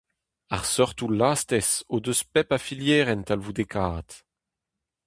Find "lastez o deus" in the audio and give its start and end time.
1.19-2.21